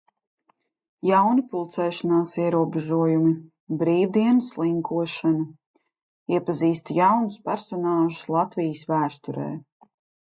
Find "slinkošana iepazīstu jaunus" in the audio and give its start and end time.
4.47-7.39